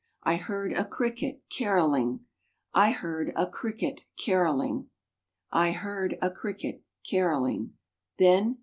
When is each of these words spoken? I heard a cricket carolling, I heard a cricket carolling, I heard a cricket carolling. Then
I 0.23 0.37
heard 0.37 0.71
a 0.73 0.83
cricket 0.83 1.43
carolling, 1.55 2.21
I 2.73 2.89
heard 2.89 3.31
a 3.35 3.45
cricket 3.45 4.01
carolling, 4.17 4.89
I 5.51 5.73
heard 5.73 6.17
a 6.23 6.31
cricket 6.31 6.81
carolling. 7.07 7.73
Then 8.17 8.57